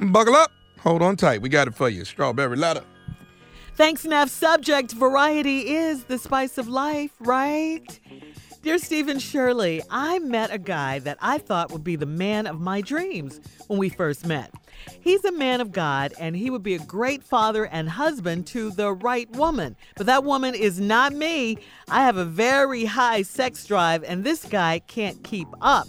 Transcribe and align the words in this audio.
Buckle 0.00 0.34
up. 0.34 0.50
Hold 0.80 1.02
on 1.02 1.16
tight. 1.16 1.42
We 1.42 1.48
got 1.48 1.68
it 1.68 1.74
for 1.74 1.88
you. 1.88 2.04
Strawberry 2.04 2.56
letter. 2.56 2.82
Thanks, 3.74 4.04
Neff. 4.04 4.30
Subject 4.30 4.92
variety 4.92 5.70
is 5.74 6.04
the 6.04 6.18
spice 6.18 6.58
of 6.58 6.68
life, 6.68 7.12
right? 7.20 8.00
Dear 8.62 8.76
Steve 8.76 9.08
and 9.08 9.22
Shirley, 9.22 9.82
I 9.90 10.18
met 10.18 10.52
a 10.52 10.58
guy 10.58 10.98
that 11.00 11.16
I 11.22 11.38
thought 11.38 11.72
would 11.72 11.84
be 11.84 11.96
the 11.96 12.04
man 12.04 12.46
of 12.46 12.60
my 12.60 12.82
dreams 12.82 13.40
when 13.68 13.78
we 13.78 13.88
first 13.88 14.26
met. 14.26 14.52
He's 15.00 15.24
a 15.24 15.32
man 15.32 15.62
of 15.62 15.72
God 15.72 16.12
and 16.18 16.36
he 16.36 16.50
would 16.50 16.62
be 16.62 16.74
a 16.74 16.78
great 16.78 17.22
father 17.22 17.66
and 17.66 17.88
husband 17.88 18.46
to 18.48 18.70
the 18.70 18.92
right 18.92 19.30
woman. 19.30 19.76
But 19.96 20.06
that 20.06 20.24
woman 20.24 20.54
is 20.54 20.78
not 20.78 21.14
me. 21.14 21.56
I 21.88 22.02
have 22.04 22.18
a 22.18 22.24
very 22.24 22.84
high 22.84 23.22
sex 23.22 23.64
drive 23.64 24.04
and 24.04 24.24
this 24.24 24.44
guy 24.44 24.80
can't 24.80 25.22
keep 25.24 25.48
up. 25.62 25.88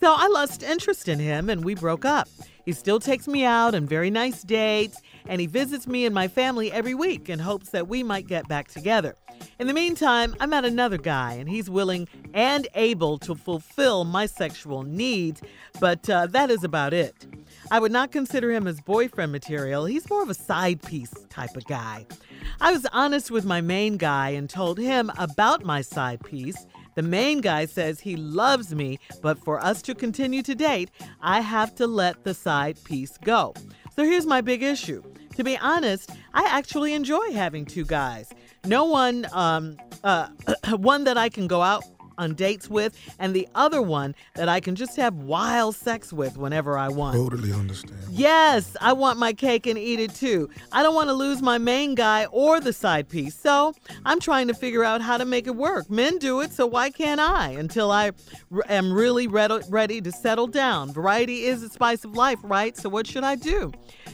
So 0.00 0.14
I 0.16 0.28
lost 0.28 0.62
interest 0.62 1.08
in 1.08 1.18
him 1.18 1.50
and 1.50 1.62
we 1.62 1.74
broke 1.74 2.06
up. 2.06 2.26
He 2.64 2.72
still 2.72 3.00
takes 3.00 3.28
me 3.28 3.44
out 3.44 3.74
on 3.74 3.86
very 3.86 4.10
nice 4.10 4.42
dates 4.42 5.00
and 5.26 5.40
he 5.40 5.46
visits 5.46 5.86
me 5.86 6.06
and 6.06 6.14
my 6.14 6.26
family 6.26 6.72
every 6.72 6.94
week 6.94 7.28
in 7.28 7.38
hopes 7.38 7.68
that 7.70 7.86
we 7.86 8.02
might 8.02 8.26
get 8.26 8.48
back 8.48 8.68
together. 8.68 9.14
In 9.58 9.66
the 9.66 9.74
meantime, 9.74 10.34
I 10.40 10.46
met 10.46 10.64
another 10.64 10.98
guy, 10.98 11.34
and 11.34 11.48
he's 11.48 11.70
willing 11.70 12.08
and 12.34 12.66
able 12.74 13.18
to 13.18 13.34
fulfill 13.34 14.04
my 14.04 14.26
sexual 14.26 14.82
needs, 14.82 15.40
but 15.80 16.08
uh, 16.10 16.26
that 16.28 16.50
is 16.50 16.64
about 16.64 16.92
it. 16.92 17.26
I 17.70 17.78
would 17.78 17.92
not 17.92 18.12
consider 18.12 18.50
him 18.50 18.66
as 18.66 18.80
boyfriend 18.80 19.32
material. 19.32 19.84
He's 19.84 20.08
more 20.10 20.22
of 20.22 20.30
a 20.30 20.34
side 20.34 20.82
piece 20.82 21.12
type 21.28 21.56
of 21.56 21.64
guy. 21.66 22.06
I 22.60 22.72
was 22.72 22.86
honest 22.92 23.30
with 23.30 23.44
my 23.44 23.60
main 23.60 23.96
guy 23.96 24.30
and 24.30 24.48
told 24.48 24.78
him 24.78 25.10
about 25.18 25.64
my 25.64 25.82
side 25.82 26.22
piece. 26.24 26.66
The 27.00 27.08
main 27.08 27.40
guy 27.40 27.64
says 27.64 27.98
he 27.98 28.14
loves 28.14 28.74
me, 28.74 28.98
but 29.22 29.42
for 29.42 29.58
us 29.58 29.80
to 29.82 29.94
continue 29.94 30.42
to 30.42 30.54
date, 30.54 30.90
I 31.22 31.40
have 31.40 31.74
to 31.76 31.86
let 31.86 32.24
the 32.24 32.34
side 32.34 32.76
piece 32.84 33.16
go. 33.16 33.54
So 33.96 34.04
here's 34.04 34.26
my 34.26 34.42
big 34.42 34.62
issue. 34.62 35.02
To 35.36 35.42
be 35.42 35.56
honest, 35.56 36.10
I 36.34 36.44
actually 36.44 36.92
enjoy 36.92 37.32
having 37.32 37.64
two 37.64 37.86
guys. 37.86 38.28
No 38.66 38.84
one, 38.84 39.26
um, 39.32 39.78
uh, 40.04 40.28
one 40.76 41.04
that 41.04 41.16
I 41.16 41.30
can 41.30 41.46
go 41.46 41.62
out 41.62 41.84
on 42.20 42.34
dates 42.34 42.68
with, 42.68 42.96
and 43.18 43.34
the 43.34 43.48
other 43.54 43.82
one 43.82 44.14
that 44.34 44.48
I 44.48 44.60
can 44.60 44.74
just 44.76 44.96
have 44.96 45.14
wild 45.14 45.74
sex 45.74 46.12
with 46.12 46.36
whenever 46.36 46.76
I 46.78 46.88
want. 46.88 47.16
Totally 47.16 47.52
understand. 47.52 47.98
Yes, 48.10 48.76
I 48.80 48.92
want 48.92 49.18
my 49.18 49.32
cake 49.32 49.66
and 49.66 49.78
eat 49.78 49.98
it 49.98 50.14
too. 50.14 50.50
I 50.70 50.82
don't 50.82 50.94
want 50.94 51.08
to 51.08 51.14
lose 51.14 51.40
my 51.42 51.58
main 51.58 51.94
guy 51.94 52.26
or 52.26 52.60
the 52.60 52.72
side 52.72 53.08
piece. 53.08 53.34
So 53.34 53.74
I'm 54.04 54.20
trying 54.20 54.48
to 54.48 54.54
figure 54.54 54.84
out 54.84 55.00
how 55.00 55.16
to 55.16 55.24
make 55.24 55.46
it 55.46 55.56
work. 55.56 55.90
Men 55.90 56.18
do 56.18 56.40
it, 56.40 56.52
so 56.52 56.66
why 56.66 56.90
can't 56.90 57.20
I? 57.20 57.50
Until 57.50 57.90
I 57.90 58.12
r- 58.52 58.62
am 58.68 58.92
really 58.92 59.26
ready, 59.26 59.60
ready 59.68 60.00
to 60.02 60.12
settle 60.12 60.46
down. 60.46 60.92
Variety 60.92 61.44
is 61.44 61.62
the 61.62 61.70
spice 61.70 62.04
of 62.04 62.14
life, 62.14 62.38
right? 62.42 62.76
So 62.76 62.88
what 62.88 63.06
should 63.06 63.24
I 63.24 63.34
do? 63.36 63.72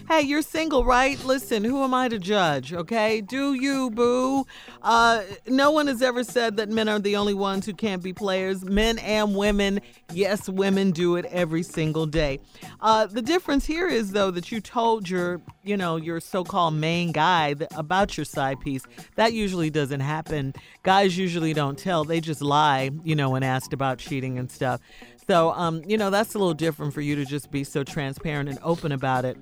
Hey, 0.09 0.21
you're 0.21 0.43
single, 0.43 0.85
right? 0.85 1.23
Listen, 1.25 1.65
who 1.65 1.83
am 1.83 1.93
I 1.93 2.09
to 2.09 2.19
judge, 2.21 2.73
okay? 2.73 3.21
Do 3.21 3.55
you, 3.55 3.91
boo? 3.91 4.47
Uh, 4.81 5.23
no 5.49 5.73
one 5.73 5.89
has 5.89 6.01
ever 6.01 6.23
said 6.23 6.57
that 6.59 6.69
men 6.69 6.89
are 6.89 7.01
the 7.01 7.17
only 7.17 7.35
ones 7.35 7.67
who 7.67 7.75
can't 7.75 7.96
be 8.03 8.13
players. 8.13 8.65
Men 8.65 8.99
and 8.99 9.35
women, 9.35 9.81
yes, 10.13 10.49
women 10.49 10.91
do 10.91 11.17
it 11.17 11.25
every 11.27 11.63
single 11.63 12.07
day. 12.07 12.41
Uh, 12.81 13.07
the 13.07 13.23
difference 13.23 13.67
here 13.67 13.89
is, 13.89 14.13
though, 14.13 14.31
that 14.31 14.51
you 14.53 14.61
told 14.61 15.09
your, 15.09 15.41
you 15.63 15.77
know, 15.77 15.97
your 15.97 16.21
so-called 16.21 16.75
main 16.75 17.13
guy 17.13 17.55
about 17.75 18.17
your 18.17 18.25
side 18.25 18.61
piece. 18.61 18.83
That 19.17 19.33
usually 19.33 19.71
doesn't 19.71 20.01
happen. 20.01 20.55
Guys 20.83 21.17
usually 21.17 21.53
don't 21.53 21.79
tell; 21.79 22.05
they 22.05 22.21
just 22.21 22.43
lie, 22.43 22.91
you 23.05 23.15
know, 23.15 23.31
when 23.31 23.43
asked 23.43 23.73
about 23.73 23.99
cheating 23.99 24.39
and 24.39 24.51
stuff. 24.51 24.81
So, 25.27 25.51
um, 25.53 25.83
you 25.87 25.99
know, 25.99 26.11
that's 26.11 26.35
a 26.35 26.39
little 26.39 26.55
different 26.55 26.95
for 26.95 27.01
you 27.01 27.17
to 27.17 27.25
just 27.25 27.51
be 27.51 27.65
so 27.65 27.83
transparent 27.83 28.49
and 28.49 28.59
open 28.63 28.93
about 28.93 29.25
it. 29.25 29.37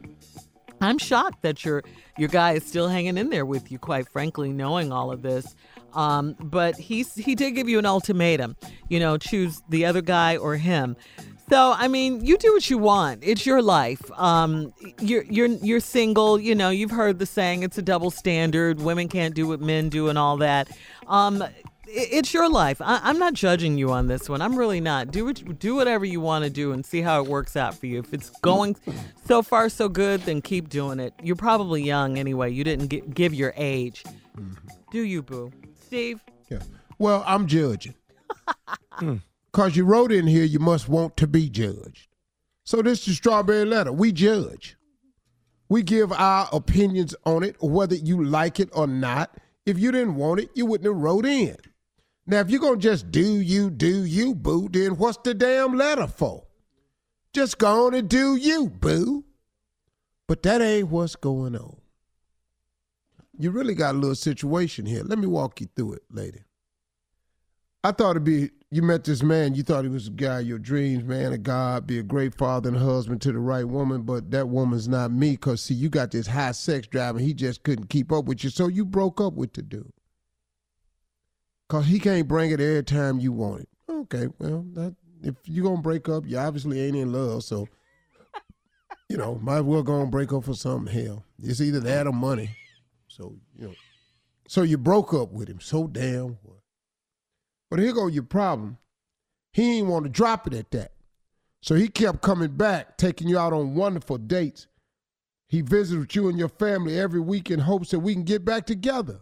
I'm 0.80 0.98
shocked 0.98 1.42
that 1.42 1.64
your 1.64 1.82
your 2.18 2.28
guy 2.28 2.52
is 2.52 2.64
still 2.64 2.88
hanging 2.88 3.16
in 3.16 3.30
there 3.30 3.46
with 3.46 3.70
you, 3.70 3.78
quite 3.78 4.08
frankly, 4.08 4.52
knowing 4.52 4.92
all 4.92 5.10
of 5.10 5.22
this. 5.22 5.54
Um, 5.94 6.36
but 6.40 6.76
he's 6.76 7.14
he 7.14 7.34
did 7.34 7.52
give 7.52 7.68
you 7.68 7.78
an 7.78 7.86
ultimatum, 7.86 8.56
you 8.88 9.00
know, 9.00 9.16
choose 9.16 9.62
the 9.68 9.84
other 9.84 10.02
guy 10.02 10.36
or 10.36 10.56
him. 10.56 10.96
So 11.48 11.74
I 11.76 11.88
mean, 11.88 12.24
you 12.24 12.38
do 12.38 12.52
what 12.52 12.68
you 12.70 12.78
want. 12.78 13.22
It's 13.22 13.44
your 13.44 13.60
life. 13.62 14.02
Um, 14.12 14.72
you're 15.00 15.24
you're 15.24 15.48
you're 15.48 15.80
single. 15.80 16.40
You 16.40 16.54
know, 16.54 16.70
you've 16.70 16.90
heard 16.90 17.18
the 17.18 17.26
saying, 17.26 17.62
"It's 17.62 17.78
a 17.78 17.82
double 17.82 18.10
standard. 18.10 18.80
Women 18.80 19.08
can't 19.08 19.34
do 19.34 19.46
what 19.46 19.60
men 19.60 19.88
do," 19.88 20.08
and 20.08 20.18
all 20.18 20.38
that. 20.38 20.68
Um, 21.06 21.44
it's 21.86 22.34
your 22.34 22.48
life. 22.48 22.80
I, 22.80 23.00
I'm 23.02 23.18
not 23.18 23.34
judging 23.34 23.78
you 23.78 23.92
on 23.92 24.08
this 24.08 24.28
one. 24.28 24.42
I'm 24.42 24.56
really 24.56 24.80
not. 24.80 25.10
Do 25.10 25.26
what, 25.26 25.58
do 25.58 25.74
whatever 25.74 26.04
you 26.04 26.20
want 26.20 26.44
to 26.44 26.50
do 26.50 26.72
and 26.72 26.84
see 26.84 27.02
how 27.02 27.22
it 27.22 27.28
works 27.28 27.56
out 27.56 27.74
for 27.74 27.86
you. 27.86 28.00
If 28.00 28.12
it's 28.12 28.30
going 28.40 28.76
so 29.26 29.42
far 29.42 29.68
so 29.68 29.88
good, 29.88 30.22
then 30.22 30.42
keep 30.42 30.68
doing 30.68 30.98
it. 30.98 31.12
You're 31.22 31.36
probably 31.36 31.82
young 31.82 32.18
anyway. 32.18 32.50
You 32.52 32.64
didn't 32.64 32.88
gi- 32.88 33.02
give 33.12 33.34
your 33.34 33.52
age. 33.56 34.02
Do 34.90 35.02
you, 35.02 35.22
boo? 35.22 35.52
Steve? 35.86 36.20
Yeah. 36.50 36.60
Well, 36.98 37.22
I'm 37.26 37.46
judging. 37.46 37.94
Because 39.52 39.76
you 39.76 39.84
wrote 39.84 40.12
in 40.12 40.26
here, 40.26 40.44
you 40.44 40.58
must 40.58 40.88
want 40.88 41.16
to 41.18 41.26
be 41.26 41.48
judged. 41.48 42.08
So 42.64 42.82
this 42.82 43.06
is 43.06 43.16
Strawberry 43.16 43.64
Letter. 43.64 43.92
We 43.92 44.12
judge. 44.12 44.76
We 45.68 45.82
give 45.82 46.12
our 46.12 46.48
opinions 46.52 47.14
on 47.24 47.42
it, 47.42 47.56
whether 47.60 47.94
you 47.94 48.24
like 48.24 48.60
it 48.60 48.68
or 48.72 48.86
not. 48.86 49.36
If 49.66 49.78
you 49.78 49.92
didn't 49.92 50.16
want 50.16 50.40
it, 50.40 50.50
you 50.54 50.66
wouldn't 50.66 50.86
have 50.86 51.02
wrote 51.02 51.26
in. 51.26 51.56
Now, 52.26 52.40
if 52.40 52.50
you're 52.50 52.60
going 52.60 52.80
to 52.80 52.82
just 52.82 53.10
do 53.10 53.40
you, 53.40 53.70
do 53.70 54.04
you, 54.04 54.34
boo, 54.34 54.68
then 54.70 54.96
what's 54.96 55.18
the 55.24 55.34
damn 55.34 55.76
letter 55.76 56.06
for? 56.06 56.44
Just 57.32 57.58
go 57.58 57.86
on 57.86 57.94
and 57.94 58.08
do 58.08 58.36
you, 58.36 58.68
boo. 58.68 59.24
But 60.26 60.42
that 60.44 60.62
ain't 60.62 60.88
what's 60.88 61.16
going 61.16 61.56
on. 61.56 61.76
You 63.38 63.50
really 63.50 63.74
got 63.74 63.94
a 63.94 63.98
little 63.98 64.14
situation 64.14 64.86
here. 64.86 65.02
Let 65.04 65.18
me 65.18 65.26
walk 65.26 65.60
you 65.60 65.68
through 65.74 65.94
it, 65.94 66.02
lady. 66.10 66.40
I 67.82 67.92
thought 67.92 68.12
it'd 68.12 68.24
be 68.24 68.50
you 68.70 68.82
met 68.82 69.04
this 69.04 69.22
man, 69.22 69.54
you 69.54 69.62
thought 69.62 69.84
he 69.84 69.90
was 69.90 70.06
the 70.06 70.10
guy 70.10 70.40
of 70.40 70.46
your 70.46 70.58
dreams, 70.58 71.04
man 71.04 71.32
of 71.32 71.44
God, 71.44 71.86
be 71.86 71.98
a 71.98 72.02
great 72.02 72.34
father 72.34 72.70
and 72.70 72.78
husband 72.78 73.20
to 73.22 73.30
the 73.30 73.38
right 73.38 73.68
woman, 73.68 74.02
but 74.02 74.32
that 74.32 74.48
woman's 74.48 74.88
not 74.88 75.12
me 75.12 75.32
because 75.32 75.62
see, 75.62 75.74
you 75.74 75.88
got 75.88 76.10
this 76.10 76.26
high 76.26 76.50
sex 76.50 76.88
drive 76.88 77.14
and 77.14 77.24
he 77.24 77.34
just 77.34 77.62
couldn't 77.62 77.88
keep 77.88 78.10
up 78.10 78.24
with 78.24 78.42
you, 78.42 78.50
so 78.50 78.66
you 78.66 78.84
broke 78.84 79.20
up 79.20 79.34
with 79.34 79.52
the 79.52 79.62
dude. 79.62 79.92
Cause 81.68 81.86
he 81.86 82.00
can't 82.00 82.26
bring 82.26 82.50
it 82.50 82.60
every 82.60 82.82
time 82.82 83.20
you 83.20 83.32
want 83.32 83.60
it. 83.60 83.68
Okay, 83.88 84.26
well, 84.38 84.64
that 84.72 84.96
if 85.22 85.36
you're 85.44 85.64
gonna 85.64 85.80
break 85.80 86.08
up, 86.08 86.24
you 86.26 86.36
obviously 86.38 86.80
ain't 86.80 86.96
in 86.96 87.12
love, 87.12 87.44
so 87.44 87.68
you 89.08 89.16
know, 89.16 89.36
might 89.36 89.58
as 89.58 89.62
well 89.62 89.82
go 89.82 90.00
and 90.00 90.10
break 90.10 90.32
up 90.32 90.44
for 90.44 90.54
something. 90.54 90.92
Hell, 90.92 91.24
it's 91.40 91.60
either 91.60 91.80
that 91.80 92.06
or 92.08 92.12
money. 92.12 92.50
So 93.16 93.36
you 93.56 93.68
know, 93.68 93.74
so 94.48 94.62
you 94.62 94.76
broke 94.76 95.14
up 95.14 95.30
with 95.30 95.48
him. 95.48 95.60
So 95.60 95.86
damn 95.86 96.38
what? 96.42 96.58
But 97.70 97.78
here 97.78 97.92
go 97.92 98.08
your 98.08 98.24
problem. 98.24 98.78
He 99.52 99.78
ain't 99.78 99.86
want 99.86 100.04
to 100.04 100.10
drop 100.10 100.48
it 100.48 100.54
at 100.54 100.72
that. 100.72 100.92
So 101.60 101.76
he 101.76 101.86
kept 101.86 102.22
coming 102.22 102.56
back, 102.56 102.98
taking 102.98 103.28
you 103.28 103.38
out 103.38 103.52
on 103.52 103.76
wonderful 103.76 104.18
dates. 104.18 104.66
He 105.46 105.60
visited 105.60 106.00
with 106.00 106.16
you 106.16 106.28
and 106.28 106.38
your 106.38 106.48
family 106.48 106.98
every 106.98 107.20
week 107.20 107.52
in 107.52 107.60
hopes 107.60 107.90
that 107.90 108.00
we 108.00 108.14
can 108.14 108.24
get 108.24 108.44
back 108.44 108.66
together. 108.66 109.20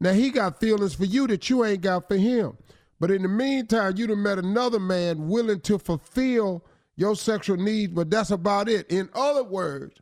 Now 0.00 0.12
he 0.12 0.30
got 0.30 0.58
feelings 0.58 0.94
for 0.94 1.04
you 1.04 1.26
that 1.26 1.50
you 1.50 1.66
ain't 1.66 1.82
got 1.82 2.08
for 2.08 2.16
him. 2.16 2.56
But 2.98 3.10
in 3.10 3.22
the 3.22 3.28
meantime, 3.28 3.94
you 3.96 4.06
done 4.06 4.22
met 4.22 4.38
another 4.38 4.80
man 4.80 5.28
willing 5.28 5.60
to 5.60 5.78
fulfill 5.78 6.64
your 6.96 7.14
sexual 7.14 7.58
needs, 7.58 7.92
but 7.92 8.10
that's 8.10 8.30
about 8.30 8.70
it. 8.70 8.90
In 8.90 9.10
other 9.12 9.44
words, 9.44 9.98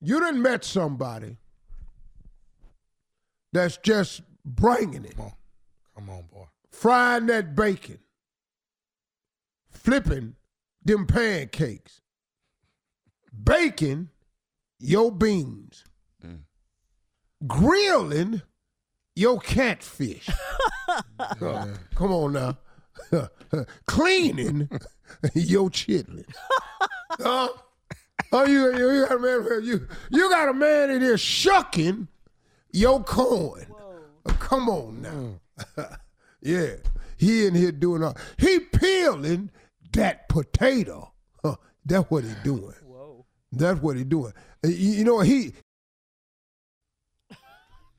you 0.00 0.18
done 0.18 0.42
met 0.42 0.64
somebody 0.64 1.36
that's 3.52 3.76
just 3.78 4.22
bringing 4.44 5.04
it. 5.04 5.16
Come 5.16 5.26
on. 5.26 5.32
Come 5.94 6.10
on, 6.10 6.22
boy. 6.32 6.46
Frying 6.70 7.26
that 7.26 7.54
bacon. 7.54 7.98
Flipping 9.70 10.36
them 10.84 11.06
pancakes. 11.06 12.00
Baking 13.44 14.10
your 14.78 15.12
beans. 15.12 15.84
Grilling 17.46 18.42
your 19.16 19.40
catfish. 19.40 20.28
Uh, 20.88 21.66
come 21.94 22.12
on 22.12 22.32
now. 22.32 22.58
Cleaning 23.86 24.68
your 25.34 25.70
chitlins. 25.70 26.32
Huh? 27.12 27.48
Oh, 28.34 28.46
you, 28.46 28.76
you, 28.76 28.90
you 28.90 29.06
got 29.06 29.16
a 29.16 29.18
man, 29.18 29.64
you, 29.64 29.86
you 30.10 30.30
got 30.30 30.48
a 30.48 30.54
man 30.54 30.90
in 30.90 31.02
here 31.02 31.18
shucking 31.18 32.08
your 32.72 33.02
corn. 33.04 33.66
Uh, 34.26 34.32
Come 34.34 34.68
on 34.68 35.02
now. 35.02 35.86
yeah. 36.40 36.74
He 37.16 37.46
in 37.46 37.54
here 37.54 37.72
doing 37.72 38.02
all 38.02 38.16
he 38.38 38.60
peeling 38.60 39.50
that 39.92 40.28
potato. 40.28 41.12
Huh, 41.44 41.56
that's 41.84 42.10
what 42.10 42.24
he 42.24 42.30
doing. 42.42 42.74
That's 43.52 43.80
what 43.80 43.96
he 43.96 44.04
doing. 44.04 44.32
Uh, 44.64 44.68
You, 44.68 44.90
you 44.92 45.04
know 45.04 45.16
what 45.16 45.26
he 45.26 45.52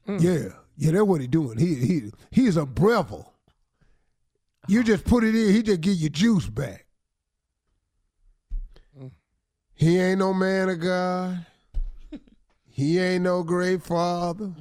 Yeah, 0.07 0.47
yeah, 0.75 0.91
that's 0.91 1.03
what 1.03 1.21
he 1.21 1.27
doing. 1.27 1.57
He 1.57 1.75
he 1.75 2.11
he's 2.31 2.57
a 2.57 2.65
Breville. 2.65 3.29
You 4.67 4.83
just 4.83 5.03
put 5.05 5.23
it 5.23 5.35
in, 5.35 5.53
he 5.53 5.61
just 5.61 5.81
give 5.81 5.95
you 5.95 6.09
juice 6.09 6.47
back. 6.49 6.85
He 9.75 9.99
ain't 9.99 10.19
no 10.19 10.33
man 10.33 10.69
of 10.69 10.79
God. 10.79 11.45
He 12.75 12.97
ain't 12.97 13.23
no 13.23 13.43
great 13.43 13.83
father. 13.83 14.51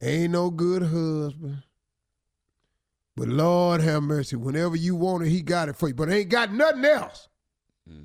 Ain't 0.00 0.30
no 0.30 0.48
good 0.48 0.82
husband. 0.82 1.64
But 3.16 3.26
Lord 3.26 3.80
have 3.80 4.04
mercy, 4.04 4.36
whenever 4.36 4.76
you 4.76 4.94
want 4.94 5.24
it, 5.24 5.30
he 5.30 5.42
got 5.42 5.68
it 5.68 5.74
for 5.74 5.88
you. 5.88 5.94
But 5.94 6.08
ain't 6.08 6.28
got 6.28 6.52
nothing 6.52 6.84
else. 6.84 7.26
Mm. 7.90 8.04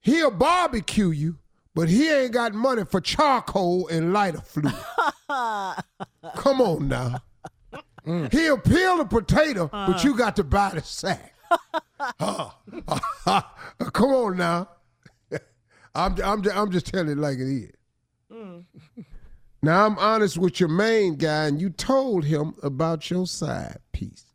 He'll 0.00 0.30
barbecue 0.30 1.10
you, 1.10 1.36
but 1.74 1.90
he 1.90 2.10
ain't 2.10 2.32
got 2.32 2.54
money 2.54 2.86
for 2.86 3.02
charcoal 3.02 3.88
and 3.88 4.14
lighter 4.14 4.40
fluid. 4.40 4.74
Come 5.28 6.62
on 6.62 6.88
now. 6.88 7.22
Mm. 8.06 8.32
He'll 8.32 8.56
peel 8.56 9.02
a 9.02 9.04
potato, 9.04 9.68
but 9.70 9.96
uh. 9.96 10.00
you 10.02 10.16
got 10.16 10.36
to 10.36 10.44
buy 10.44 10.70
the 10.70 10.82
sack. 10.82 11.34
Uh, 12.20 12.50
uh, 13.26 13.40
come 13.92 14.10
on 14.10 14.36
now. 14.36 14.68
I'm, 15.96 16.14
I'm, 16.22 16.42
I'm 16.52 16.70
just 16.70 16.86
telling 16.86 17.08
it 17.10 17.18
like 17.18 17.38
it 17.38 17.48
is. 17.48 17.72
Mm. 18.32 18.64
Now 19.62 19.86
I'm 19.86 19.98
honest 19.98 20.38
with 20.38 20.60
your 20.60 20.68
main 20.68 21.16
guy, 21.16 21.46
and 21.46 21.60
you 21.60 21.70
told 21.70 22.24
him 22.24 22.54
about 22.62 23.10
your 23.10 23.26
side 23.26 23.78
piece. 23.90 24.26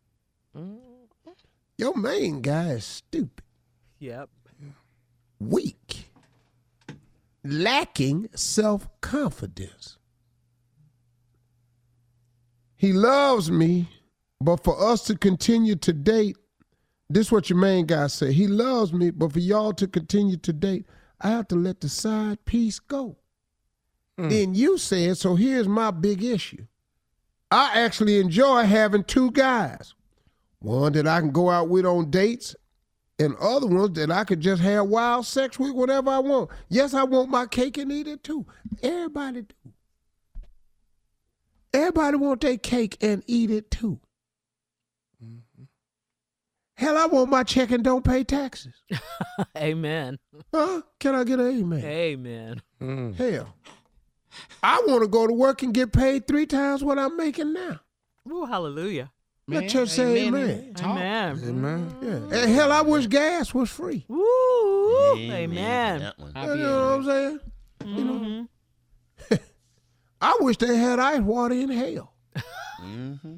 Mm-hmm. 0.57 1.29
Your 1.77 1.95
main 1.95 2.41
guy 2.41 2.71
is 2.71 2.83
stupid, 2.83 3.45
Yep. 3.99 4.29
weak, 5.39 6.11
lacking 7.45 8.29
self 8.35 8.89
confidence. 8.99 9.97
He 12.75 12.91
loves 12.91 13.49
me, 13.51 13.87
but 14.41 14.63
for 14.63 14.83
us 14.91 15.03
to 15.03 15.15
continue 15.15 15.75
to 15.77 15.93
date, 15.93 16.35
this 17.09 17.27
is 17.27 17.31
what 17.31 17.49
your 17.49 17.59
main 17.59 17.85
guy 17.85 18.07
said. 18.07 18.33
He 18.33 18.47
loves 18.47 18.91
me, 18.91 19.11
but 19.11 19.31
for 19.31 19.39
y'all 19.39 19.71
to 19.73 19.87
continue 19.87 20.37
to 20.37 20.51
date, 20.51 20.85
I 21.21 21.29
have 21.29 21.47
to 21.49 21.55
let 21.55 21.81
the 21.81 21.89
side 21.89 22.43
piece 22.45 22.79
go. 22.79 23.17
Hmm. 24.17 24.29
Then 24.29 24.55
you 24.55 24.77
said, 24.77 25.17
so 25.17 25.35
here's 25.35 25.67
my 25.67 25.91
big 25.91 26.23
issue. 26.23 26.65
I 27.49 27.79
actually 27.79 28.19
enjoy 28.19 28.63
having 28.63 29.03
two 29.03 29.31
guys. 29.31 29.93
One 30.59 30.93
that 30.93 31.07
I 31.07 31.19
can 31.19 31.31
go 31.31 31.49
out 31.49 31.69
with 31.69 31.85
on 31.85 32.09
dates, 32.09 32.55
and 33.21 33.35
other 33.37 33.67
ones 33.67 33.95
that 33.97 34.11
I 34.11 34.23
could 34.23 34.39
just 34.39 34.61
have 34.61 34.87
wild 34.87 35.25
sex 35.25 35.59
with 35.59 35.73
whenever 35.73 36.09
I 36.09 36.19
want. 36.19 36.49
Yes, 36.69 36.93
I 36.93 37.03
want 37.03 37.29
my 37.29 37.45
cake 37.45 37.77
and 37.77 37.91
eat 37.91 38.07
it 38.07 38.23
too. 38.23 38.45
Everybody 38.81 39.43
do. 39.43 39.71
Everybody 41.73 42.17
want 42.17 42.41
their 42.41 42.57
cake 42.57 42.97
and 43.01 43.23
eat 43.27 43.51
it 43.51 43.71
too. 43.71 43.99
Hell, 46.81 46.97
I 46.97 47.05
want 47.05 47.29
my 47.29 47.43
check 47.43 47.69
and 47.69 47.83
don't 47.83 48.03
pay 48.03 48.23
taxes. 48.23 48.73
Amen. 49.55 50.17
Huh? 50.51 50.81
Can 50.99 51.13
I 51.13 51.23
get 51.23 51.39
an 51.39 51.59
amen? 51.59 51.85
Amen. 51.85 53.13
Hell, 53.15 53.55
I 54.63 54.81
want 54.87 55.03
to 55.03 55.07
go 55.07 55.27
to 55.27 55.33
work 55.33 55.61
and 55.61 55.75
get 55.75 55.93
paid 55.93 56.25
three 56.25 56.47
times 56.47 56.83
what 56.83 56.97
I'm 56.97 57.15
making 57.15 57.53
now. 57.53 57.81
Ooh, 58.27 58.45
hallelujah. 58.45 59.11
Let 59.47 59.69
church 59.69 59.89
say 59.89 60.25
amen. 60.25 60.73
Amen. 60.81 61.39
Amen. 61.43 61.95
Yeah. 62.01 62.39
And 62.39 62.51
hell, 62.51 62.71
I 62.71 62.81
wish 62.81 63.05
gas 63.05 63.53
was 63.53 63.69
free. 63.69 64.03
Woo. 64.07 65.17
Amen. 65.17 65.99
That 65.99 66.17
one. 66.17 66.33
You 66.35 66.55
know 66.63 66.85
what 66.85 66.93
I'm 66.93 67.05
saying? 67.05 67.39
You 67.85 68.03
know? 68.03 68.47
I 70.21 70.37
wish 70.39 70.57
they 70.57 70.75
had 70.77 70.97
ice 70.97 71.21
water 71.21 71.53
in 71.53 71.69
hell. 71.69 72.15
Mm-hmm. 72.81 73.35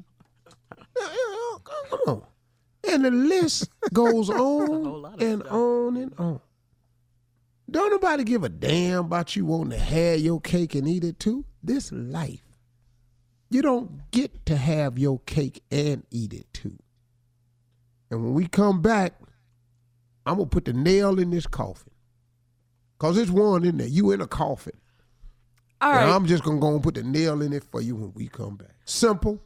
Yeah, 0.96 1.08
yeah, 1.12 1.58
Come 1.90 2.00
on. 2.06 2.22
And 2.94 3.04
the 3.04 3.10
list 3.10 3.68
goes 3.92 4.30
on 4.30 5.12
and 5.20 5.40
stuff. 5.40 5.52
on 5.52 5.96
and 5.96 6.14
on. 6.18 6.40
Don't 7.70 7.90
nobody 7.90 8.24
give 8.24 8.44
a 8.44 8.48
damn 8.48 9.06
about 9.06 9.34
you 9.34 9.46
wanting 9.46 9.70
to 9.78 9.84
have 9.84 10.20
your 10.20 10.40
cake 10.40 10.74
and 10.74 10.86
eat 10.86 11.02
it 11.04 11.18
too. 11.18 11.44
This 11.62 11.90
life. 11.92 12.42
You 13.50 13.62
don't 13.62 14.10
get 14.10 14.46
to 14.46 14.56
have 14.56 14.98
your 14.98 15.20
cake 15.26 15.62
and 15.70 16.04
eat 16.10 16.32
it 16.32 16.46
too. 16.52 16.78
And 18.10 18.22
when 18.22 18.34
we 18.34 18.46
come 18.46 18.80
back, 18.82 19.14
I'm 20.26 20.36
gonna 20.36 20.46
put 20.46 20.66
the 20.66 20.72
nail 20.72 21.18
in 21.18 21.30
this 21.30 21.46
coffin. 21.46 21.92
Cause 22.98 23.18
it's 23.18 23.30
one 23.30 23.64
in 23.64 23.76
there. 23.78 23.86
You 23.88 24.12
in 24.12 24.20
a 24.20 24.26
coffin. 24.26 24.76
All 25.80 25.90
And 25.92 26.08
right. 26.08 26.14
I'm 26.14 26.26
just 26.26 26.44
gonna 26.44 26.60
go 26.60 26.74
and 26.74 26.82
put 26.82 26.94
the 26.94 27.02
nail 27.02 27.42
in 27.42 27.52
it 27.52 27.64
for 27.64 27.80
you 27.80 27.96
when 27.96 28.12
we 28.14 28.28
come 28.28 28.56
back. 28.56 28.74
Simple. 28.84 29.42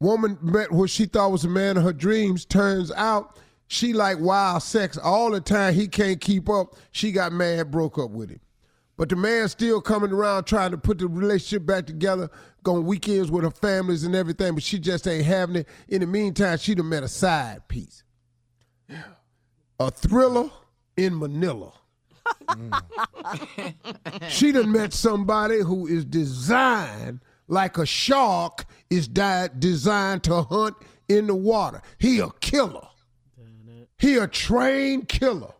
Woman 0.00 0.38
met 0.40 0.72
what 0.72 0.88
she 0.88 1.04
thought 1.04 1.30
was 1.30 1.44
a 1.44 1.48
man 1.48 1.76
of 1.76 1.82
her 1.82 1.92
dreams. 1.92 2.46
Turns 2.46 2.90
out 2.92 3.36
she 3.68 3.92
like 3.92 4.18
wild 4.18 4.62
sex 4.62 4.96
all 4.96 5.30
the 5.30 5.40
time. 5.40 5.74
He 5.74 5.86
can't 5.86 6.20
keep 6.20 6.48
up. 6.48 6.74
She 6.90 7.12
got 7.12 7.32
mad, 7.32 7.70
broke 7.70 7.98
up 7.98 8.10
with 8.10 8.30
him. 8.30 8.40
But 8.96 9.10
the 9.10 9.16
man 9.16 9.48
still 9.48 9.80
coming 9.80 10.10
around 10.10 10.44
trying 10.44 10.72
to 10.72 10.78
put 10.78 10.98
the 10.98 11.06
relationship 11.06 11.66
back 11.66 11.86
together, 11.86 12.30
going 12.62 12.84
weekends 12.84 13.30
with 13.30 13.44
her 13.44 13.50
families 13.50 14.04
and 14.04 14.14
everything, 14.14 14.54
but 14.54 14.62
she 14.62 14.78
just 14.78 15.06
ain't 15.06 15.24
having 15.24 15.56
it. 15.56 15.68
In 15.88 16.00
the 16.00 16.06
meantime, 16.06 16.58
she 16.58 16.74
done 16.74 16.88
met 16.88 17.02
a 17.02 17.08
side 17.08 17.68
piece. 17.68 18.02
A 19.78 19.90
thriller 19.90 20.50
in 20.96 21.18
Manila. 21.18 21.72
she 24.28 24.52
done 24.52 24.72
met 24.72 24.92
somebody 24.92 25.60
who 25.60 25.86
is 25.86 26.04
designed 26.04 27.20
like 27.50 27.78
a 27.78 27.84
shark 27.84 28.64
is 28.88 29.08
designed 29.08 30.22
to 30.24 30.42
hunt 30.42 30.76
in 31.08 31.26
the 31.26 31.34
water. 31.34 31.82
He 31.98 32.20
a 32.20 32.30
killer. 32.40 32.86
He 33.98 34.16
a 34.16 34.26
trained 34.26 35.08
killer. 35.08 35.52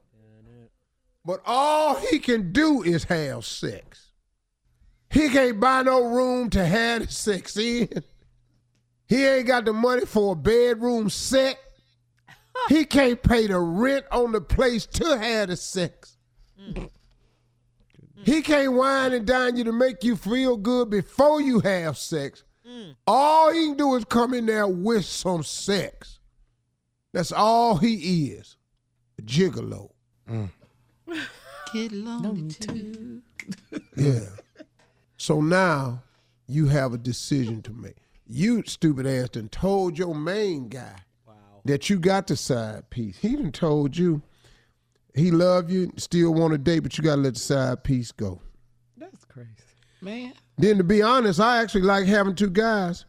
But 1.25 1.43
all 1.45 1.97
he 1.97 2.19
can 2.19 2.53
do 2.53 2.83
is 2.83 3.05
have 3.05 3.45
sex. 3.45 4.13
He 5.11 5.29
can't 5.29 5.61
buy 5.61 5.83
no 5.83 6.05
room 6.05 6.49
to 6.51 6.65
have 6.65 7.11
sex 7.13 7.57
in. 7.57 7.89
He 9.07 9.27
ain't 9.27 9.49
got 9.49 9.65
the 9.65 9.73
money 9.73 10.07
for 10.07 10.33
a 10.33 10.37
bedroom 10.37 11.11
set. 11.11 11.59
He 12.69 12.85
can't 12.85 13.21
pay 13.21 13.49
the 13.49 13.59
rent 13.59 14.05
on 14.13 14.33
the 14.33 14.41
place 14.41 14.87
to 14.87 15.19
have 15.19 15.49
the 15.49 15.57
sex. 15.57 16.17
Mm. 16.61 16.90
He 18.31 18.43
can't 18.43 18.75
wine 18.75 19.13
and 19.13 19.27
dine 19.27 19.57
you 19.57 19.65
to 19.65 19.73
make 19.73 20.05
you 20.05 20.15
feel 20.15 20.57
good 20.57 20.89
before 20.89 21.41
you 21.41 21.59
have 21.61 21.99
sex. 21.99 22.45
Mm. 22.65 22.95
All 23.05 23.53
he 23.53 23.67
can 23.67 23.77
do 23.77 23.97
is 23.97 24.05
come 24.05 24.35
in 24.35 24.47
there 24.47 24.69
with 24.69 25.05
some 25.05 25.43
sex. 25.43 26.21
That's 27.13 27.33
all 27.33 27.79
he 27.79 28.29
is. 28.29 28.57
A 29.19 29.23
gigolo. 29.23 29.91
Mm. 30.31 30.49
Get 31.73 31.91
lonely 31.91 32.53
too. 32.53 33.23
Yeah. 33.97 34.21
so 35.17 35.41
now 35.41 36.05
you 36.47 36.67
have 36.67 36.95
a 36.95 36.99
decision 36.99 37.63
to 37.63 37.73
make. 37.73 37.97
You 38.29 38.63
stupid 38.65 39.07
ass 39.07 39.31
done 39.31 39.49
told 39.49 39.99
your 39.99 40.15
main 40.15 40.69
guy 40.69 40.99
that 41.65 41.91
you 41.91 41.99
got 41.99 42.29
the 42.29 42.37
side 42.37 42.91
piece. 42.91 43.19
He 43.19 43.35
done 43.35 43.51
told 43.51 43.97
you 43.97 44.23
he 45.15 45.31
love 45.31 45.71
you, 45.71 45.91
still 45.97 46.35
want 46.35 46.55
a 46.55 46.59
date, 46.59 46.81
but 46.81 46.97
you 46.97 47.05
gotta 47.05 47.21
let 47.21 47.35
the 47.35 47.41
side 47.41 47.85
piece 47.85 48.13
go. 48.13 48.41
That's 48.97 49.25
crazy. 49.25 49.51
Man. 50.01 50.33
Then 50.59 50.77
to 50.79 50.85
be 50.85 51.03
honest, 51.03 51.41
I 51.41 51.63
actually 51.63 51.83
like 51.83 52.07
having 52.07 52.35
two 52.35 52.51
guys 52.51 53.05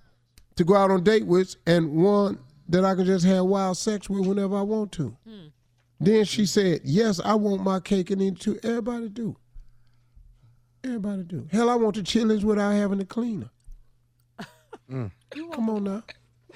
to 0.56 0.64
go 0.64 0.76
out 0.76 0.92
on 0.92 1.04
date 1.04 1.26
with 1.26 1.56
and 1.66 1.92
one 1.92 2.40
that 2.70 2.86
I 2.86 2.96
can 2.96 3.06
just 3.06 3.26
have 3.26 3.46
wild 3.46 3.78
sex 3.78 4.10
with 4.10 4.26
whenever 4.26 4.56
I 4.56 4.62
want 4.62 4.92
to. 4.94 5.16
Hmm. 5.28 5.48
Then 6.00 6.26
she 6.26 6.46
said, 6.46 6.82
Yes, 6.84 7.20
I 7.24 7.36
want 7.36 7.64
my 7.64 7.80
cake 7.80 8.10
and 8.10 8.22
eat 8.22 8.34
it 8.34 8.40
too. 8.40 8.60
Everybody 8.64 9.10
do. 9.10 9.36
Everybody 10.84 11.24
do. 11.24 11.48
Hell, 11.52 11.70
I 11.70 11.76
want 11.76 11.96
the 11.96 12.02
chitlins 12.02 12.44
without 12.44 12.72
having 12.72 13.00
to 13.00 13.06
clean 13.06 13.48
her. 14.40 14.50
Come 15.52 15.70
on 15.70 15.84
now. 15.84 16.04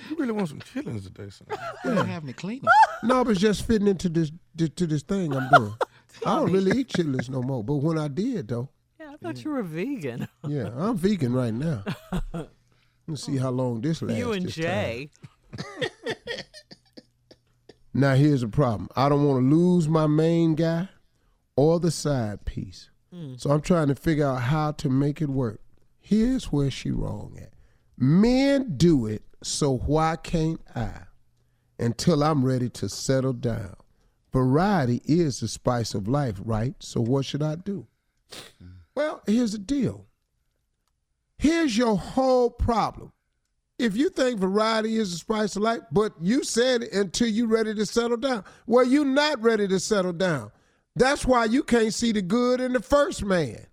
You 0.09 0.15
really 0.17 0.31
want 0.33 0.49
some 0.49 0.59
chitlins 0.59 1.03
today, 1.03 1.29
son? 1.29 1.47
We 1.85 1.95
don't 1.95 2.07
have 2.07 2.23
any 2.23 2.33
cleaning. 2.33 2.65
No, 3.03 3.23
but 3.23 3.31
it's 3.31 3.39
just 3.41 3.65
fitting 3.65 3.87
into 3.87 4.09
this 4.09 4.31
to 4.57 4.85
this 4.87 5.03
thing 5.03 5.33
I'm 5.35 5.49
doing. 5.49 5.73
I 6.25 6.35
don't 6.37 6.51
really 6.51 6.79
eat 6.79 6.89
chitlins 6.89 7.29
no 7.29 7.41
more. 7.41 7.63
But 7.63 7.75
when 7.75 7.97
I 7.97 8.07
did 8.07 8.47
though, 8.47 8.69
Yeah, 8.99 9.11
I 9.13 9.17
thought 9.17 9.43
you 9.43 9.51
were 9.51 9.63
vegan. 9.63 10.27
yeah, 10.47 10.69
I'm 10.75 10.95
vegan 10.97 11.33
right 11.33 11.53
now. 11.53 11.83
Let's 13.07 13.23
see 13.23 13.37
how 13.37 13.49
long 13.51 13.81
this 13.81 14.01
lasts. 14.01 14.17
you 14.19 14.31
and 14.33 14.45
this 14.45 14.55
time. 14.55 14.63
Jay. 14.63 15.09
Now 17.93 18.15
here's 18.15 18.41
the 18.41 18.49
problem. 18.49 18.89
I 18.95 19.07
don't 19.07 19.25
want 19.25 19.41
to 19.49 19.55
lose 19.55 19.87
my 19.87 20.05
main 20.05 20.55
guy 20.55 20.89
or 21.55 21.79
the 21.79 21.91
side 21.91 22.43
piece. 22.43 22.89
Hmm. 23.13 23.35
So 23.37 23.51
I'm 23.51 23.61
trying 23.61 23.87
to 23.87 23.95
figure 23.95 24.27
out 24.27 24.41
how 24.41 24.73
to 24.73 24.89
make 24.89 25.21
it 25.21 25.29
work. 25.29 25.61
Here's 26.01 26.51
where 26.51 26.69
she 26.69 26.91
wrong 26.91 27.37
at. 27.41 27.53
Men 27.97 28.75
do 28.75 29.05
it, 29.05 29.23
so 29.45 29.77
why 29.77 30.15
can't 30.15 30.59
I? 30.75 30.91
Until 31.77 32.23
I'm 32.23 32.43
ready 32.43 32.67
to 32.69 32.89
settle 32.89 33.33
down. 33.33 33.75
Variety 34.33 35.01
is 35.05 35.39
the 35.39 35.47
spice 35.47 35.93
of 35.93 36.07
life, 36.07 36.37
right? 36.43 36.73
So 36.79 36.99
what 36.99 37.25
should 37.25 37.43
I 37.43 37.53
do? 37.55 37.85
Well, 38.95 39.21
here's 39.27 39.51
the 39.51 39.59
deal. 39.59 40.07
Here's 41.37 41.77
your 41.77 41.95
whole 41.97 42.49
problem. 42.49 43.11
if 43.77 43.95
you 43.95 44.09
think 44.09 44.39
variety 44.39 44.97
is 44.97 45.11
the 45.11 45.17
spice 45.17 45.55
of 45.55 45.61
life, 45.61 45.81
but 45.91 46.13
you 46.21 46.43
said 46.43 46.83
it 46.83 46.93
until 46.93 47.27
you're 47.27 47.47
ready 47.47 47.73
to 47.75 47.85
settle 47.85 48.17
down. 48.17 48.43
Well, 48.65 48.85
you're 48.85 49.05
not 49.05 49.41
ready 49.41 49.67
to 49.67 49.79
settle 49.79 50.13
down. 50.13 50.51
That's 50.95 51.25
why 51.25 51.45
you 51.45 51.61
can't 51.61 51.93
see 51.93 52.13
the 52.13 52.21
good 52.21 52.61
in 52.61 52.71
the 52.73 52.81
first 52.81 53.23
man. 53.23 53.67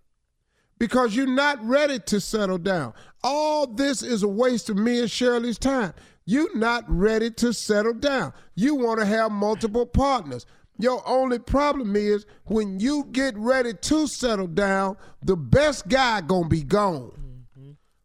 Because 0.82 1.14
you're 1.14 1.28
not 1.28 1.64
ready 1.64 2.00
to 2.06 2.20
settle 2.20 2.58
down. 2.58 2.92
All 3.22 3.68
this 3.68 4.02
is 4.02 4.24
a 4.24 4.28
waste 4.28 4.68
of 4.68 4.76
me 4.76 4.98
and 4.98 5.08
Shirley's 5.08 5.56
time. 5.56 5.94
You're 6.24 6.56
not 6.56 6.82
ready 6.88 7.30
to 7.30 7.52
settle 7.52 7.94
down. 7.94 8.32
You 8.56 8.74
want 8.74 8.98
to 8.98 9.06
have 9.06 9.30
multiple 9.30 9.86
partners. 9.86 10.44
Your 10.80 11.00
only 11.08 11.38
problem 11.38 11.94
is 11.94 12.26
when 12.46 12.80
you 12.80 13.06
get 13.12 13.38
ready 13.38 13.74
to 13.74 14.08
settle 14.08 14.48
down, 14.48 14.96
the 15.24 15.36
best 15.36 15.86
guy 15.86 16.20
gonna 16.20 16.48
be 16.48 16.64
gone. 16.64 17.46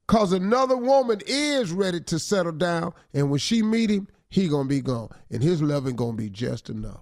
Cause 0.06 0.32
another 0.32 0.78
woman 0.78 1.20
is 1.26 1.72
ready 1.72 2.00
to 2.02 2.20
settle 2.20 2.52
down, 2.52 2.94
and 3.12 3.32
when 3.32 3.40
she 3.40 3.64
meet 3.64 3.90
him, 3.90 4.08
he 4.30 4.48
gonna 4.48 4.70
be 4.70 4.82
gone, 4.82 5.10
and 5.32 5.42
his 5.42 5.64
loving 5.64 5.96
gonna 5.96 6.14
be 6.14 6.30
just 6.30 6.70
enough. 6.70 7.02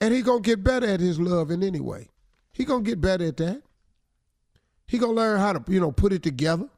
And 0.00 0.14
he 0.14 0.22
gonna 0.22 0.40
get 0.40 0.62
better 0.62 0.86
at 0.86 1.00
his 1.00 1.18
loving 1.18 1.64
anyway. 1.64 2.10
He 2.52 2.64
gonna 2.64 2.84
get 2.84 3.00
better 3.00 3.24
at 3.24 3.38
that. 3.38 3.63
He 4.86 4.98
gonna 4.98 5.12
learn 5.12 5.40
how 5.40 5.52
to, 5.54 5.72
you 5.72 5.80
know, 5.80 5.90
put 5.92 6.12
it 6.12 6.22
together. 6.22 6.68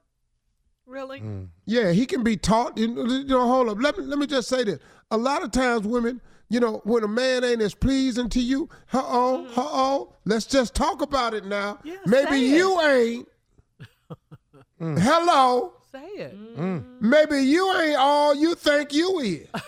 Really? 0.86 1.22
Yeah, 1.66 1.90
he 1.92 2.06
can 2.06 2.22
be 2.22 2.36
taught. 2.36 2.78
You 2.78 2.88
know, 3.24 3.46
hold 3.46 3.68
up. 3.68 3.78
Let 3.80 3.98
me 3.98 4.04
let 4.04 4.18
me 4.18 4.26
just 4.26 4.48
say 4.48 4.64
this. 4.64 4.78
A 5.10 5.16
lot 5.16 5.42
of 5.42 5.50
times, 5.50 5.86
women, 5.86 6.20
you 6.48 6.60
know, 6.60 6.80
when 6.84 7.02
a 7.02 7.08
man 7.08 7.42
ain't 7.44 7.60
as 7.60 7.74
pleasing 7.74 8.28
to 8.30 8.40
you, 8.40 8.68
uh 8.92 9.02
oh, 9.04 9.46
uh 9.46 9.52
oh, 9.56 10.14
let's 10.24 10.46
just 10.46 10.74
talk 10.74 11.02
about 11.02 11.34
it 11.34 11.44
now. 11.44 11.78
Yeah, 11.82 11.96
Maybe 12.06 12.30
say 12.30 12.56
you 12.56 12.80
ain't. 12.80 13.28
Hello. 14.78 15.74
Say 15.90 16.06
it. 16.16 16.36
Maybe 17.00 17.40
you 17.40 17.74
ain't 17.78 17.96
all 17.98 18.34
you 18.34 18.54
think 18.54 18.92
you 18.92 19.18
is. 19.20 19.48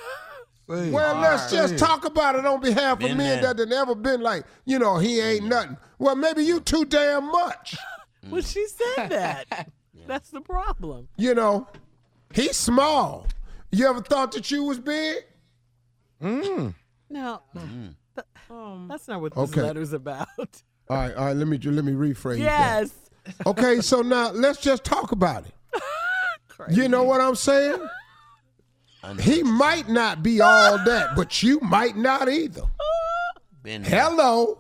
Say 0.69 0.89
it. 0.89 0.93
Well, 0.93 1.17
let's 1.17 1.51
just 1.51 1.71
Say 1.71 1.77
talk 1.79 2.05
about 2.05 2.35
it 2.37 2.45
on 2.45 2.61
behalf 2.61 2.93
of 2.95 2.99
Been 2.99 3.17
men 3.17 3.43
that 3.43 3.59
have 3.59 3.69
never 3.69 3.95
been 3.95 4.21
like, 4.21 4.45
you 4.67 4.79
know, 4.79 4.99
he 4.99 5.19
ain't 5.19 5.47
nothing. 5.47 5.79
Well, 5.99 6.15
maybe 6.15 6.45
you 6.45 6.61
too 6.61 6.85
damn 6.85 7.27
much. 7.33 7.77
Mm. 8.29 8.33
Well, 8.33 8.43
she 8.43 8.67
said 8.67 9.09
that. 9.11 9.71
That's 10.07 10.31
the 10.31 10.41
problem. 10.41 11.09
You 11.17 11.35
know, 11.35 11.67
he's 12.33 12.57
small. 12.57 13.27
You 13.71 13.89
ever 13.89 14.01
thought 14.01 14.33
that 14.33 14.51
you 14.51 14.65
was 14.65 14.79
big? 14.79 15.25
Mm. 16.23 16.75
No, 17.11 17.43
mm. 17.55 17.95
th- 18.15 18.27
um, 18.51 18.87
that's 18.89 19.07
not 19.09 19.21
what 19.21 19.35
this 19.35 19.51
Okay. 19.51 19.63
letter's 19.63 19.93
about. 19.93 20.29
All 20.39 20.49
right, 20.97 21.15
all 21.15 21.27
right. 21.27 21.37
Let 21.37 21.47
me 21.49 21.59
let 21.59 21.85
me 21.85 21.93
rephrase 21.93 22.39
that. 22.39 22.89
yes. 22.89 22.93
Okay, 23.47 23.81
so 23.83 24.01
now 24.03 24.31
let's 24.31 24.61
just 24.61 24.85
talk 24.85 25.13
about 25.13 25.47
it. 25.47 25.55
You 26.71 26.89
know 26.89 27.05
what 27.05 27.21
I'm 27.21 27.37
saying? 27.37 27.79
He 29.21 29.45
might 29.45 29.89
not 29.89 30.25
be 30.25 30.41
all 30.41 30.77
that, 30.87 31.15
but 31.15 31.41
you 31.41 31.61
might 31.61 31.97
not 31.97 32.29
either. 32.29 32.63
Been 33.63 33.83
there. 33.85 34.09
Hello. 34.09 34.59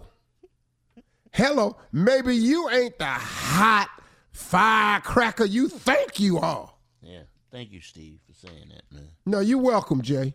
Hello. 1.33 1.77
Maybe 1.93 2.35
you 2.37 2.69
ain't 2.71 2.99
the 2.99 3.05
hot 3.07 3.89
firecracker 4.33 5.45
you 5.45 5.69
think 5.69 6.19
you 6.21 6.39
are. 6.39 6.71
Yeah. 7.03 7.21
Thank 7.51 7.73
you, 7.73 7.81
Steve, 7.81 8.19
for 8.27 8.33
saying 8.47 8.71
that, 8.75 8.83
man. 8.95 9.09
No, 9.27 9.41
you're 9.41 9.59
welcome, 9.59 10.03
Jay. 10.03 10.35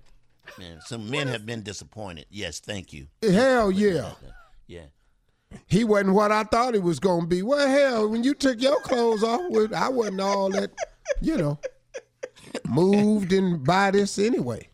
Man, 0.58 0.80
some 0.86 1.10
men 1.10 1.28
have 1.28 1.46
been 1.46 1.62
disappointed. 1.64 2.26
Yes, 2.30 2.60
thank 2.60 2.92
you. 2.92 3.08
Hell 3.22 3.72
yeah. 3.72 4.12
Yeah. 4.68 4.86
He 5.68 5.84
wasn't 5.84 6.14
what 6.16 6.32
I 6.32 6.44
thought 6.44 6.74
he 6.74 6.80
was 6.80 7.00
gonna 7.00 7.28
be. 7.28 7.44
Well, 7.44 7.68
hell, 7.68 8.10
when 8.10 8.24
you 8.24 8.34
took 8.34 8.62
your 8.62 8.80
clothes 8.82 9.24
off, 9.24 9.42
well, 9.50 9.68
I 9.76 9.88
wasn't 9.90 10.20
all 10.22 10.50
that, 10.50 10.72
you 11.22 11.38
know, 11.38 11.60
moved 12.68 13.32
and 13.32 13.64
by 13.64 13.92
this 13.92 14.18
anyway. 14.18 14.68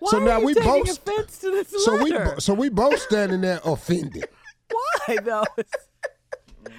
Why 0.00 0.10
So 0.10 0.16
are 0.20 0.24
now 0.24 0.38
you 0.40 0.46
we 0.46 0.54
both- 0.54 1.04
to 1.04 1.50
this 1.50 1.84
So 1.84 2.02
we, 2.02 2.10
letter? 2.10 2.24
bo- 2.32 2.38
so 2.40 2.54
we 2.54 2.68
both 2.68 2.98
standing 3.00 3.40
there 3.40 3.60
offended. 3.64 4.26
Why 4.72 5.16
though? 5.22 5.44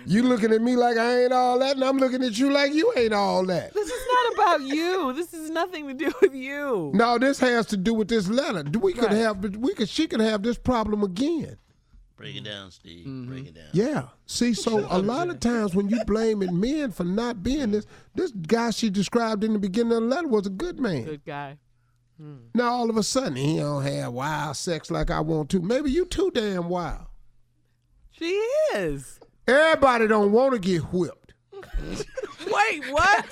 You 0.06 0.24
looking 0.24 0.52
at 0.52 0.62
me 0.62 0.76
like 0.76 0.98
I 0.98 1.24
ain't 1.24 1.34
all 1.34 1.60
that, 1.60 1.76
and 1.76 1.84
I'm 1.84 1.98
looking 1.98 2.24
at 2.24 2.38
you 2.38 2.52
like 2.52 2.74
you 2.74 2.92
ain't 2.98 3.14
all 3.14 3.46
that. 3.46 3.74
This 3.74 3.90
is 3.90 4.08
not 4.12 4.34
about 4.34 4.62
you. 4.68 5.14
This 5.14 5.34
is 5.34 5.50
nothing 5.50 5.88
to 5.88 5.94
do 5.94 6.12
with 6.22 6.34
you. 6.34 6.92
No, 6.94 7.18
this 7.18 7.40
has 7.40 7.66
to 7.68 7.78
do 7.78 7.94
with 7.94 8.08
this 8.10 8.28
letter. 8.28 8.64
We 8.80 8.94
could 8.94 9.06
Right. 9.06 9.14
have, 9.14 9.56
we 9.58 9.74
could, 9.74 9.88
she 9.90 10.08
could 10.08 10.20
have 10.22 10.42
this 10.44 10.58
problem 10.58 11.04
again. 11.04 11.58
Break 12.16 12.36
it 12.38 12.44
down, 12.46 12.72
Steve. 12.72 13.06
Mm-hmm. 13.06 13.30
Break 13.30 13.48
it 13.48 13.56
down. 13.56 13.66
Yeah. 13.74 14.04
See, 14.26 14.54
so 14.54 14.86
a 14.90 15.00
lot 15.00 15.30
of 15.30 15.40
times 15.40 15.76
when 15.76 15.90
you 15.90 16.04
blaming 16.06 16.58
men 16.60 16.92
for 16.92 17.04
not 17.04 17.44
being 17.44 17.72
this, 17.72 17.86
this 18.16 18.32
guy 18.32 18.70
she 18.72 18.90
described 18.90 19.44
in 19.44 19.52
the 19.54 19.60
beginning 19.60 19.94
of 19.94 20.04
the 20.04 20.08
letter 20.08 20.28
was 20.28 20.48
a 20.48 20.52
good 20.52 20.80
man. 20.80 21.04
Good 21.04 21.26
guy. 21.26 21.58
Now 22.54 22.72
all 22.72 22.90
of 22.90 22.96
a 22.96 23.04
sudden 23.04 23.36
he 23.36 23.58
don't 23.58 23.84
have 23.84 24.14
wild 24.14 24.56
sex 24.56 24.90
like 24.90 25.12
I 25.12 25.20
want 25.20 25.50
to. 25.50 25.62
Maybe 25.62 25.92
you 25.92 26.06
too 26.06 26.32
damn 26.34 26.70
wild. 26.70 27.08
She 28.14 28.40
is. 28.76 29.20
Everybody 29.48 30.08
don't 30.08 30.32
want 30.32 30.54
to 30.54 30.60
get 30.60 30.82
whipped. 30.94 31.34
Wait, 31.84 32.84
what? 32.92 33.26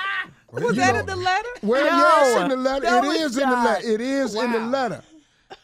Was 0.52 0.62
You 0.64 0.72
that 0.72 0.94
know- 0.94 1.00
in 1.00 1.06
the 1.06 1.16
letter? 1.16 1.48
Well, 1.62 1.84
no. 1.84 1.96
yes, 1.98 2.42
in 2.42 2.48
the 2.50 2.56
letter. 2.56 2.86
No, 2.86 3.10
it's 3.10 3.20
is 3.20 3.38
in 3.38 3.48
the 3.48 3.56
letter. 3.56 3.86
It 3.88 4.00
is 4.00 4.34
in 4.34 4.52
the 4.52 4.58
Wow. 4.58 4.68
letter. 4.68 5.02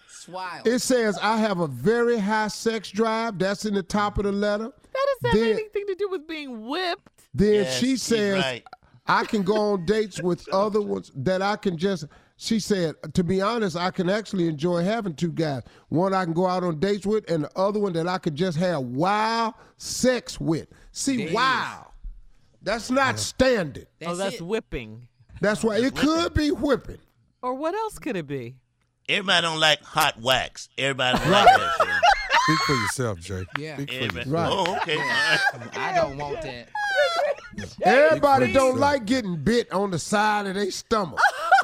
Swile. 0.08 0.62
It 0.64 0.78
says 0.80 1.18
I 1.20 1.36
have 1.38 1.60
a 1.60 1.66
very 1.66 2.18
high 2.18 2.48
sex 2.48 2.90
drive. 2.90 3.38
That's 3.38 3.64
in 3.64 3.74
the 3.74 3.82
top 3.82 4.18
of 4.18 4.24
the 4.24 4.32
letter. 4.32 4.64
That 4.92 5.06
doesn't 5.22 5.38
have 5.40 5.48
anything 5.58 5.86
to 5.86 5.94
do 5.94 6.08
with 6.10 6.26
being 6.26 6.66
whipped. 6.66 7.08
Then 7.34 7.54
Yes, 7.64 7.78
she 7.78 7.96
says 7.96 8.42
right. 8.42 8.64
I 9.06 9.24
can 9.24 9.42
go 9.42 9.56
on 9.72 9.84
dates 9.86 10.22
with 10.22 10.46
other 10.52 10.80
ones 10.80 11.10
that 11.16 11.40
I 11.42 11.56
can 11.56 11.76
just. 11.76 12.04
She 12.40 12.60
said, 12.60 12.94
to 13.14 13.24
be 13.24 13.40
honest, 13.40 13.76
I 13.76 13.90
can 13.90 14.08
actually 14.08 14.46
enjoy 14.46 14.84
having 14.84 15.14
two 15.14 15.32
guys. 15.32 15.62
One 15.88 16.14
I 16.14 16.22
can 16.24 16.32
go 16.32 16.46
out 16.46 16.62
on 16.62 16.78
dates 16.78 17.04
with, 17.04 17.28
and 17.28 17.42
the 17.44 17.58
other 17.58 17.80
one 17.80 17.92
that 17.94 18.06
I 18.06 18.18
could 18.18 18.36
just 18.36 18.56
have 18.58 18.80
wild 18.80 19.54
sex 19.76 20.38
with. 20.40 20.68
See, 20.92 21.32
wow, 21.34 21.90
that's 22.62 22.92
not 22.92 23.18
standard. 23.18 23.88
oh, 24.06 24.14
that's 24.14 24.40
whipping. 24.40 25.08
That's 25.40 25.64
why 25.64 25.78
it 25.78 25.96
could 25.96 26.32
be 26.32 26.52
whipping. 26.52 26.98
Or 27.42 27.54
what 27.54 27.74
else 27.74 27.98
could 27.98 28.14
it 28.14 28.28
be? 28.28 28.54
Everybody 29.08 29.42
don't 29.42 29.58
like 29.58 29.82
hot 29.82 30.20
wax. 30.20 30.68
Everybody 30.78 31.18
don't 31.18 31.30
like 31.32 31.46
that 31.46 31.74
shit. 31.78 31.88
Speak 32.42 32.58
for 32.60 32.74
yourself, 32.74 33.20
Jay. 33.20 33.44
Yeah. 33.58 33.74
Speak 33.76 33.92
for 33.92 34.16
yourself. 34.16 34.26
Oh, 34.28 34.32
right. 34.32 34.50
Oh, 34.52 34.76
okay. 34.82 34.96
All 34.96 35.58
right. 35.60 35.76
I 35.76 35.92
don't 35.94 36.16
want 36.18 36.42
that. 36.42 36.68
Everybody 37.82 38.52
don't 38.52 38.78
like 38.78 39.06
getting 39.06 39.36
bit 39.36 39.72
on 39.72 39.90
the 39.90 39.98
side 39.98 40.46
of 40.46 40.54
their 40.54 40.70
stomach. 40.70 41.18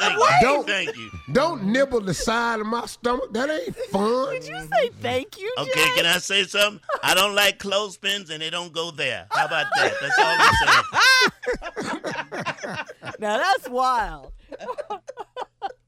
Thank 0.09 0.19
you. 0.19 0.29
Don't- 0.43 0.67
Thank 0.67 0.97
you. 0.97 1.11
Don't 1.33 1.65
nibble 1.65 2.01
the 2.01 2.15
side 2.15 2.61
of 2.61 2.67
my 2.67 2.87
stomach. 2.87 3.33
That 3.33 3.51
ain't 3.51 3.75
fun. 3.91 4.33
Did 4.35 4.47
you 4.47 4.69
say 4.73 4.89
thank 5.01 5.39
you, 5.41 5.53
Okay, 5.59 5.71
Jay? 5.75 5.91
can 5.97 6.07
I 6.07 6.19
say 6.19 6.45
something? 6.45 6.81
I 7.03 7.15
don't 7.15 7.35
like 7.35 7.59
clothespins 7.59 8.31
and 8.31 8.41
they 8.43 8.51
don't 8.51 8.73
go 8.73 8.91
there. 8.91 9.27
How 9.31 9.47
about 9.47 9.67
that? 9.77 9.93
That's 10.01 10.19
all 10.19 10.37
I'm 10.39 10.55
saying. 10.65 10.85
Now 13.19 13.39
that's 13.39 13.69
wild. 13.69 14.33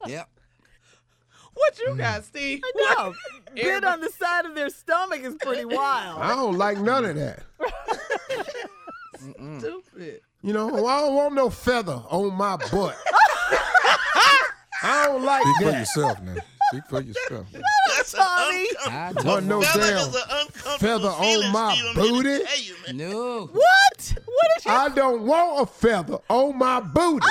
Yep. 0.07 0.29
What 1.55 1.79
you 1.81 1.89
mm. 1.89 1.99
got, 1.99 2.25
Steve? 2.25 2.63
No, 2.77 3.13
bit 3.55 3.83
on 3.85 4.01
the 4.01 4.09
side 4.11 4.45
of 4.45 4.55
their 4.55 4.71
stomach 4.71 5.21
is 5.23 5.35
pretty 5.41 5.65
wild. 5.65 6.21
I 6.23 6.37
don't 6.37 6.57
like 6.57 6.79
none 6.79 7.05
of 7.07 7.17
that. 7.17 7.43
Stupid. 9.59 10.21
You 10.43 10.53
know, 10.53 10.87
I 10.87 11.01
don't 11.01 11.15
want 11.17 11.35
no 11.35 11.51
feather 11.51 12.01
on 12.09 12.35
my 12.35 12.57
butt. 12.57 12.97
I 14.89 15.07
don't 15.07 15.25
like 15.25 15.43
Speak 15.43 15.57
for 15.57 15.79
yourself 15.79 16.23
now. 16.23 16.35
Speak 16.71 16.83
for 16.89 17.01
yourself. 17.01 17.47
That's 17.97 18.15
an 18.15 18.21
funny. 18.21 18.69
uncomfortable. 18.87 19.31
I 19.31 19.35
Wasn't 19.35 19.47
no 19.49 19.61
feather 19.63 19.87
damn 19.87 19.97
is 19.99 20.15
an 20.15 20.23
uncomfortable 20.31 20.79
feather 20.79 21.09
on 21.09 21.53
my 21.53 21.75
Steve. 21.75 21.87
I'm 21.87 21.95
here 21.95 22.05
to 22.05 22.23
booty. 22.23 22.63
you. 22.63 22.75
No. 22.95 23.47
What? 23.53 24.15
What 24.25 24.49
did 24.63 24.71
I 24.73 24.89
don't 24.91 25.23
want 25.23 25.63
a 25.63 25.67
feather 25.73 26.19
on 26.29 26.59
my 26.59 26.81
booty. 26.81 27.27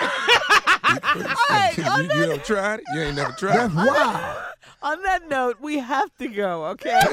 say? 0.00 1.72
you, 1.76 1.84
On 1.84 2.02
you 2.02 2.08
that, 2.08 2.28
ever 2.30 2.38
tried 2.38 2.80
it? 2.80 2.84
You 2.94 3.00
ain't 3.02 3.16
never 3.16 3.32
tried 3.32 3.56
That's 3.56 3.72
it. 3.72 3.76
wild. 3.76 4.36
on 4.82 5.02
that 5.02 5.28
note, 5.28 5.56
we 5.60 5.78
have 5.78 6.10
to 6.18 6.28
go, 6.28 6.66
okay? 6.68 7.00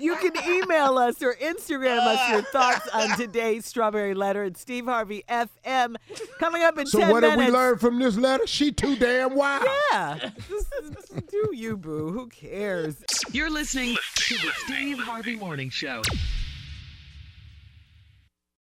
you 0.00 0.16
can 0.16 0.32
email 0.48 0.98
us 0.98 1.22
or 1.22 1.34
Instagram 1.34 1.98
us 1.98 2.30
your 2.30 2.42
thoughts 2.52 2.88
on 2.92 3.16
today's 3.16 3.66
Strawberry 3.66 4.14
Letter 4.14 4.44
at 4.44 4.56
Steve 4.56 4.86
Harvey 4.86 5.24
FM. 5.28 5.96
Coming 6.38 6.62
up 6.62 6.78
in 6.78 6.86
So 6.86 6.98
10 7.00 7.10
what 7.10 7.20
minutes. 7.22 7.38
did 7.40 7.46
we 7.46 7.52
learn 7.52 7.78
from 7.78 7.98
this 7.98 8.16
letter? 8.16 8.46
She 8.46 8.72
too 8.72 8.96
damn 8.96 9.34
wild. 9.34 9.66
Yeah. 9.92 10.30
This 10.48 10.66
is, 10.82 10.90
this 10.90 11.10
do 11.28 11.50
you, 11.52 11.76
boo. 11.76 12.10
Who 12.10 12.26
cares? 12.28 12.96
You're 13.32 13.50
listening 13.50 13.96
to 14.14 14.34
the 14.34 14.50
Steve 14.64 14.98
Harvey 14.98 15.36
Morning 15.36 15.70
Show. 15.70 16.02